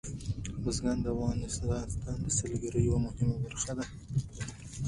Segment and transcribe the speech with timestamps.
[0.63, 3.85] بزګان د افغانستان د سیلګرۍ یوه مهمه برخه ده.